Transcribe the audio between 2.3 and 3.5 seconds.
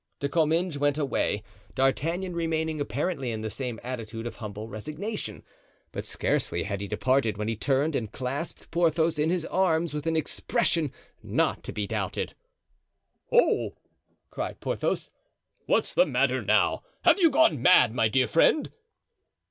remaining apparently in